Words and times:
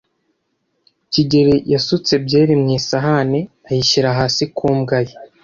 kigeli 1.11 1.55
yasutse 1.73 2.11
byeri 2.25 2.53
mu 2.61 2.67
isahani 2.79 3.39
ayishyira 3.69 4.09
hasi 4.19 4.43
ku 4.57 4.67
mbwa 4.77 4.99
ye. 5.05 5.13